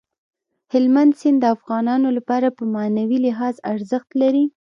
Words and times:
هلمند 0.71 1.11
سیند 1.19 1.37
د 1.41 1.45
افغانانو 1.55 2.07
لپاره 2.17 2.47
په 2.57 2.63
معنوي 2.75 3.17
لحاظ 3.25 3.55
ارزښت 3.73 4.09
لري. 4.21 4.45